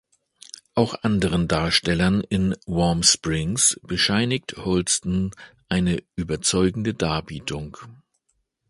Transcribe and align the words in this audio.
Auch 0.73 0.95
anderen 1.03 1.47
Darstellern 1.47 2.21
in 2.21 2.55
"Warm 2.65 3.03
Springs" 3.03 3.79
bescheinigt 3.83 4.57
Holston 4.57 5.29
eine 5.69 6.01
überzeugende 6.15 6.95
Darbietung. 6.95 7.77